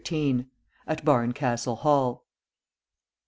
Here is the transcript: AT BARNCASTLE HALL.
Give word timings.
AT 0.87 1.05
BARNCASTLE 1.05 1.75
HALL. 1.75 2.25